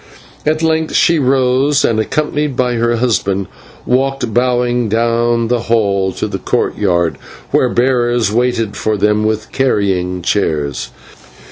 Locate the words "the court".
6.27-6.75